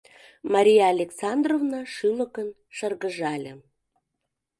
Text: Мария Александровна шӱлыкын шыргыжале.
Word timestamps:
Мария 0.53 0.85
Александровна 0.93 1.79
шӱлыкын 1.93 2.49
шыргыжале. 2.77 3.53